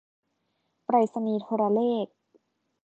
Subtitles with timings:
[0.85, 2.07] ไปรษณีย์โทรเลข